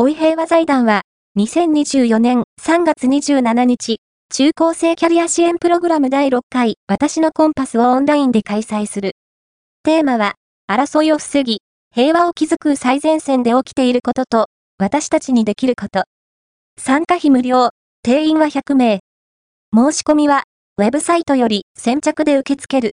[0.00, 1.02] 恋平和財団は、
[1.40, 3.96] 2024年3月27日、
[4.32, 9.16] 中高生キャリア支援プログラム第6回、私のコンパスをオンラインで開催する。
[9.82, 10.36] テーマは、
[10.70, 14.46] 争いを防ぎ、平和を築く最前線で起きていることと、
[14.78, 16.04] 私たちにできること。
[16.80, 17.70] 参加費無料、
[18.04, 19.00] 定員は100名。
[19.74, 20.44] 申し込みは、
[20.76, 22.86] ウェブサイトより先着で受け付ける。